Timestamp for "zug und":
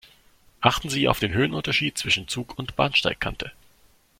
2.27-2.75